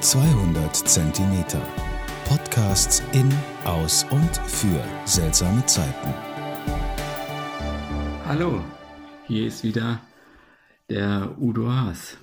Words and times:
200 0.00 0.76
Zentimeter. 0.76 1.62
Podcasts 2.28 3.02
in, 3.12 3.32
aus 3.64 4.04
und 4.10 4.36
für 4.46 4.84
seltsame 5.06 5.64
Zeiten. 5.64 6.12
Hallo, 8.26 8.62
hier 9.26 9.46
ist 9.46 9.64
wieder 9.64 10.00
der 10.90 11.36
Udo 11.40 11.72
Haas. 11.72 12.18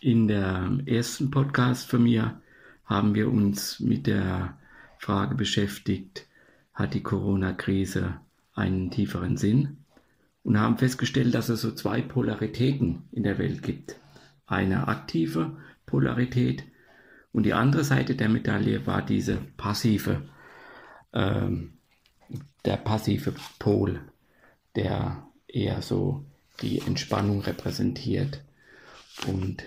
In 0.00 0.26
der 0.26 0.78
ersten 0.86 1.30
Podcast 1.30 1.88
von 1.88 2.02
mir 2.02 2.40
haben 2.84 3.14
wir 3.14 3.30
uns 3.30 3.78
mit 3.78 4.08
der 4.08 4.58
Frage 4.98 5.36
beschäftigt, 5.36 6.26
hat 6.72 6.94
die 6.94 7.02
Corona-Krise 7.02 8.20
einen 8.54 8.90
tieferen 8.90 9.36
Sinn? 9.36 9.78
Und 10.42 10.58
haben 10.58 10.78
festgestellt, 10.78 11.34
dass 11.34 11.48
es 11.48 11.62
so 11.62 11.70
zwei 11.70 12.02
Polaritäten 12.02 13.04
in 13.12 13.22
der 13.22 13.38
Welt 13.38 13.62
gibt. 13.62 14.00
Eine 14.46 14.88
aktive 14.88 15.56
Polarität 15.86 16.64
und 17.34 17.42
die 17.42 17.52
andere 17.52 17.82
Seite 17.82 18.14
der 18.14 18.28
Medaille 18.28 18.86
war 18.86 19.02
diese 19.02 19.38
passive, 19.56 20.22
ähm, 21.12 21.72
der 22.64 22.76
passive 22.76 23.34
Pol, 23.58 24.00
der 24.76 25.26
eher 25.48 25.82
so 25.82 26.24
die 26.62 26.78
Entspannung 26.78 27.40
repräsentiert 27.40 28.44
und 29.26 29.64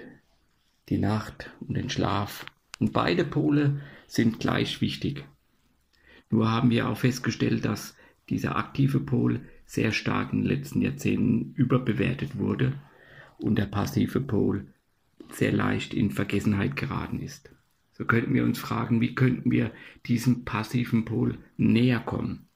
die 0.88 0.98
Nacht 0.98 1.52
und 1.60 1.76
den 1.76 1.90
Schlaf. 1.90 2.46
Und 2.80 2.94
beide 2.94 3.26
Pole 3.26 3.82
sind 4.08 4.40
gleich 4.40 4.80
wichtig. 4.80 5.26
Nur 6.30 6.50
haben 6.50 6.70
wir 6.70 6.88
auch 6.88 6.98
festgestellt, 6.98 7.66
dass 7.66 7.98
dieser 8.30 8.56
aktive 8.56 9.02
Pol 9.02 9.42
sehr 9.66 9.92
stark 9.92 10.32
in 10.32 10.44
den 10.44 10.48
letzten 10.48 10.82
Jahrzehnten 10.82 11.54
überbewertet 11.56 12.38
wurde 12.38 12.80
und 13.38 13.58
der 13.58 13.66
passive 13.66 14.22
Pol 14.22 14.68
sehr 15.32 15.52
leicht 15.52 15.94
in 15.94 16.12
Vergessenheit 16.12 16.78
geraten 16.78 17.20
ist. 17.20 17.52
So 17.98 18.06
könnten 18.06 18.36
wir 18.36 18.44
uns 18.44 18.60
fragen, 18.60 19.02
wie 19.02 19.16
könnten 19.16 19.50
wir 19.50 19.72
diesem 20.06 20.46
passiven 20.46 21.04
Pol 21.04 21.40
näher 21.58 22.00
kommen? 22.00 22.48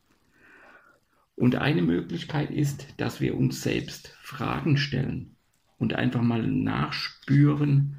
Und 1.35 1.55
eine 1.55 1.81
Möglichkeit 1.81 2.51
ist, 2.51 2.93
dass 2.97 3.21
wir 3.21 3.35
uns 3.35 3.63
selbst 3.63 4.15
Fragen 4.21 4.77
stellen 4.77 5.35
und 5.79 5.95
einfach 5.95 6.21
mal 6.21 6.45
nachspüren 6.45 7.97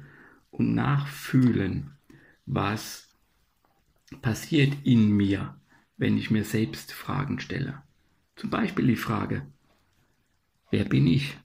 und 0.51 0.73
nachfühlen, 0.73 1.91
was 2.45 3.13
passiert 4.21 4.77
in 4.85 5.09
mir, 5.09 5.59
wenn 5.97 6.17
ich 6.17 6.31
mir 6.31 6.45
selbst 6.45 6.93
Fragen 6.93 7.41
stelle. 7.41 7.83
Zum 8.37 8.51
Beispiel 8.51 8.87
die 8.87 8.95
Frage, 8.95 9.45
wer 10.71 10.85
bin 10.85 11.07
ich? 11.07 11.37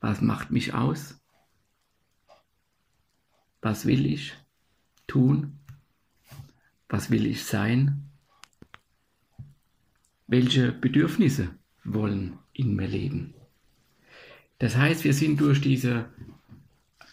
Was 0.00 0.20
macht 0.20 0.50
mich 0.50 0.74
aus? 0.74 1.20
Was 3.62 3.86
will 3.86 4.06
ich 4.06 4.34
tun? 5.06 5.58
Was 6.88 7.10
will 7.10 7.26
ich 7.26 7.44
sein? 7.44 8.02
Welche 10.26 10.72
Bedürfnisse 10.72 11.50
wollen 11.84 12.38
in 12.52 12.74
mir 12.76 12.88
leben? 12.88 13.34
Das 14.58 14.76
heißt, 14.76 15.04
wir 15.04 15.14
sind 15.14 15.40
durch 15.40 15.60
diese 15.60 16.06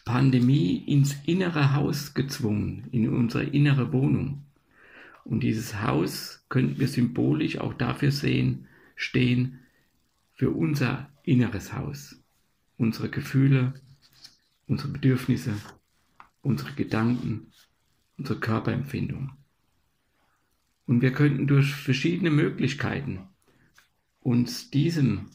Pandemie 0.06 0.78
ins 0.78 1.16
innere 1.26 1.74
Haus 1.74 2.14
gezwungen, 2.14 2.88
in 2.92 3.10
unsere 3.10 3.44
innere 3.44 3.92
Wohnung. 3.94 4.44
Und 5.24 5.42
dieses 5.42 5.82
Haus 5.82 6.46
könnten 6.50 6.80
wir 6.80 6.88
symbolisch 6.88 7.58
auch 7.58 7.74
dafür 7.74 8.12
sehen, 8.12 8.68
stehen, 8.96 9.60
für 10.34 10.50
unser 10.50 11.10
inneres 11.24 11.74
Haus, 11.74 12.20
unsere 12.78 13.10
Gefühle, 13.10 13.74
unsere 14.68 14.90
Bedürfnisse, 14.90 15.54
unsere 16.44 16.74
Gedanken, 16.74 17.52
unsere 18.18 18.40
Körperempfindung. 18.40 19.32
Und 20.86 21.02
wir 21.02 21.14
könnten 21.14 21.48
durch 21.48 21.74
verschiedene 21.74 22.30
Möglichkeiten 22.30 23.28
uns 24.20 24.70
diesem, 24.70 25.30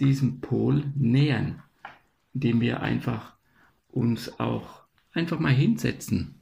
diesem 0.00 0.40
Pol 0.40 0.90
nähern, 0.94 1.62
indem 2.32 2.60
wir 2.60 2.80
einfach 2.80 3.34
uns 3.88 4.40
auch 4.40 4.84
einfach 5.12 5.38
mal 5.38 5.52
hinsetzen 5.52 6.40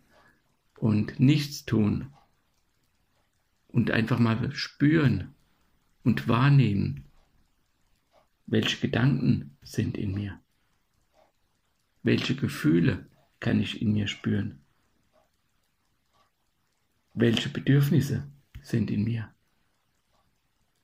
und 0.77 1.19
nichts 1.19 1.65
tun 1.65 2.13
und 3.69 3.91
einfach 3.91 4.19
mal 4.19 4.53
spüren 4.53 5.35
und 6.05 6.29
wahrnehmen, 6.29 7.05
welche 8.47 8.79
Gedanken 8.79 9.57
sind 9.63 9.97
in 9.97 10.15
mir, 10.15 10.41
welche 12.03 12.35
Gefühle 12.35 13.07
kann 13.41 13.61
ich 13.61 13.81
in 13.83 13.93
mir 13.93 14.07
spüren? 14.07 14.61
Welche 17.15 17.49
Bedürfnisse 17.49 18.23
sind 18.63 18.91
in 18.91 19.05
mir? 19.05 19.33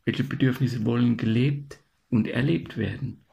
Welche 0.05 0.25
Bedürfnisse 0.25 0.85
wollen 0.85 1.17
gelebt 1.17 1.79
und 2.11 2.27
erlebt 2.27 2.77
werden? 2.77 3.25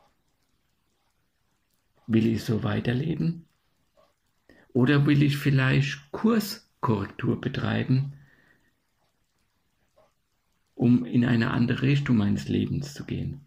Will 2.05 2.27
ich 2.27 2.43
so 2.43 2.63
weiterleben? 2.63 3.45
Oder 4.73 5.05
will 5.05 5.23
ich 5.23 5.37
vielleicht 5.37 6.11
Kurskorrektur 6.11 7.39
betreiben, 7.39 8.13
um 10.75 11.05
in 11.05 11.23
eine 11.25 11.51
andere 11.51 11.83
Richtung 11.83 12.17
meines 12.17 12.47
Lebens 12.47 12.93
zu 12.93 13.05
gehen? 13.05 13.41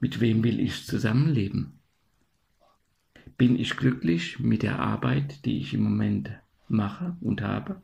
Mit 0.00 0.20
wem 0.20 0.44
will 0.44 0.60
ich 0.60 0.84
zusammenleben? 0.84 1.77
Bin 3.38 3.56
ich 3.56 3.76
glücklich 3.76 4.40
mit 4.40 4.64
der 4.64 4.80
Arbeit, 4.80 5.44
die 5.44 5.58
ich 5.58 5.72
im 5.72 5.84
Moment 5.84 6.30
mache 6.66 7.16
und 7.20 7.40
habe? 7.40 7.80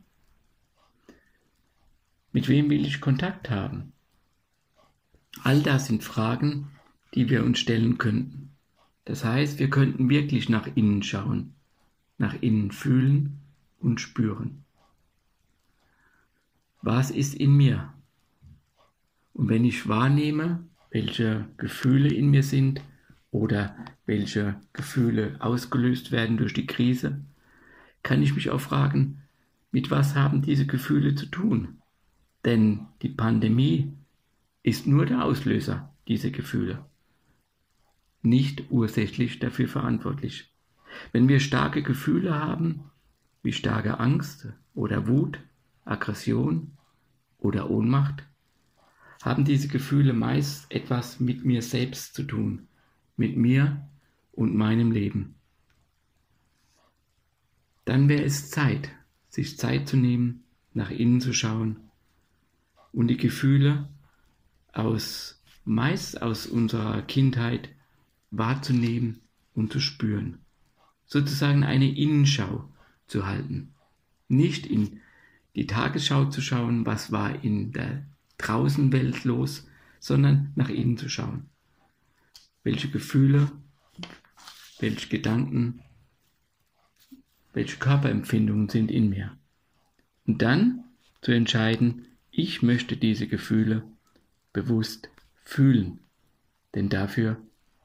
Mit 2.33 2.49
wem 2.49 2.71
will 2.71 2.85
ich 2.85 3.01
Kontakt 3.01 3.51
haben? 3.51 3.93
All 5.45 5.63
das 5.63 5.87
sind 5.87 6.03
Fragen, 6.03 6.73
die 7.15 7.31
wir 7.31 7.45
uns 7.45 7.61
stellen 7.61 7.99
könnten. 7.99 8.51
Das 9.05 9.25
heißt, 9.25 9.61
wir 9.61 9.71
könnten 9.71 10.09
wirklich 10.09 10.49
nach 10.49 10.67
innen 10.75 11.05
schauen, 11.05 11.55
nach 12.19 12.35
innen 12.41 12.73
fühlen 12.73 13.39
und 13.79 14.01
spüren. 14.01 14.65
Was 16.83 17.13
ist 17.13 17.35
in 17.35 17.57
mir? 17.57 17.95
Und 19.35 19.49
wenn 19.49 19.65
ich 19.65 19.89
wahrnehme, 19.89 20.65
welche 20.91 21.47
Gefühle 21.59 22.13
in 22.13 22.31
mir 22.31 22.43
sind, 22.43 22.81
oder 23.35 23.75
welche 24.07 24.61
Gefühle 24.73 25.35
ausgelöst 25.41 26.13
werden 26.13 26.37
durch 26.37 26.55
die 26.55 26.69
Krise, 26.69 27.25
kann 28.05 28.23
ich 28.23 28.33
mich 28.37 28.51
auch 28.51 28.61
fragen, 28.61 29.23
mit 29.73 29.91
was 29.91 30.15
haben 30.15 30.41
diese 30.41 30.67
Gefühle 30.67 31.17
zu 31.17 31.27
tun? 31.27 31.83
Denn 32.45 32.87
die 33.03 33.09
Pandemie 33.09 33.93
ist 34.63 34.87
nur 34.87 35.05
der 35.05 35.25
Auslöser 35.25 35.93
dieser 36.07 36.31
Gefühle, 36.31 36.85
nicht 38.23 38.71
ursächlich 38.71 39.41
dafür 39.41 39.67
verantwortlich. 39.67 40.55
Wenn 41.11 41.27
wir 41.27 41.41
starke 41.41 41.83
Gefühle 41.83 42.39
haben, 42.39 42.85
wie 43.43 43.53
starke 43.53 43.99
Angst 43.99 44.47
oder 44.75 45.09
Wut, 45.09 45.41
Aggression 45.85 46.77
oder 47.39 47.69
Ohnmacht, 47.69 48.23
haben 49.23 49.45
diese 49.45 49.67
Gefühle 49.67 50.13
meist 50.13 50.71
etwas 50.71 51.19
mit 51.19 51.45
mir 51.45 51.63
selbst 51.63 52.15
zu 52.15 52.23
tun, 52.23 52.69
mit 53.17 53.37
mir 53.37 53.89
und 54.33 54.55
meinem 54.55 54.91
Leben. 54.91 55.35
Dann 57.85 58.09
wäre 58.09 58.25
es 58.25 58.51
Zeit, 58.51 58.91
sich 59.29 59.59
Zeit 59.59 59.89
zu 59.89 59.97
nehmen, 59.97 60.45
nach 60.73 60.91
innen 60.91 61.21
zu 61.21 61.33
schauen 61.33 61.77
und 62.93 63.09
die 63.09 63.17
Gefühle 63.17 63.89
aus 64.73 65.41
meist 65.65 66.21
aus 66.21 66.47
unserer 66.47 67.03
Kindheit 67.03 67.71
wahrzunehmen 68.31 69.21
und 69.55 69.73
zu 69.73 69.81
spüren. 69.81 70.39
Sozusagen 71.07 71.65
eine 71.65 71.97
Innenschau 71.97 72.69
zu 73.07 73.27
halten. 73.27 73.73
Nicht 74.29 74.67
in 74.67 75.01
die 75.55 75.67
Tagesschau 75.67 76.27
zu 76.27 76.41
schauen, 76.41 76.85
was 76.85 77.13
war 77.13 77.45
in 77.45 77.73
der 77.73 78.05
Draußenwelt 78.39 79.25
los, 79.25 79.69
sondern 80.01 80.53
nach 80.57 80.69
innen 80.69 80.99
zu 80.99 81.09
schauen 81.09 81.49
welche 82.65 82.89
Gefühle, 82.89 83.51
welche 84.81 85.09
Gedanken, 85.09 85.83
welche 87.53 87.77
Körperempfindungen 87.77 88.69
sind 88.69 88.91
in 88.91 89.09
mir. 89.09 89.37
Und 90.27 90.43
dann 90.43 90.85
zu 91.21 91.31
entscheiden, 91.33 92.07
ich 92.31 92.63
möchte 92.63 92.97
diese 92.97 93.29
Gefühle 93.29 93.85
bewusst 94.53 95.09
fühlen, 95.45 96.01
denn 96.75 96.89
dafür 96.89 97.37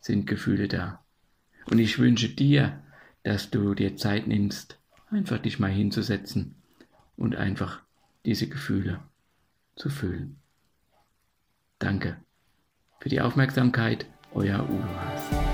sind 0.02 0.26
Gefühle 0.26 0.68
da. 0.68 1.04
Und 1.66 1.78
ich 1.78 2.00
wünsche 2.00 2.30
dir, 2.30 2.82
dass 3.24 3.52
du 3.52 3.76
dir 3.76 3.96
Zeit 3.96 4.28
nimmst, 4.28 4.80
einfach 5.12 5.40
dich 5.40 5.60
mal 5.60 5.72
hinzusetzen 5.72 6.56
und 7.16 7.36
einfach 7.36 7.82
diese 8.26 8.48
Gefühle 8.48 9.04
zu 9.76 9.90
fühlen. 9.90 10.38
Danke 11.78 12.18
für 13.00 13.10
die 13.10 13.22
Aufmerksamkeit 13.22 14.08
我 14.34 14.46
ya 14.46 14.58
hubo 14.58 15.49